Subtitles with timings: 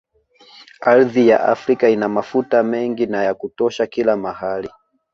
[0.81, 4.69] Ardhi ya Afrika ina mafuta mengi na ya kutosha kila mahali